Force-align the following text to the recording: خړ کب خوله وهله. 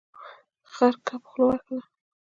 خړ 0.73 0.93
کب 1.07 1.21
خوله 1.29 1.45
وهله. 1.55 1.79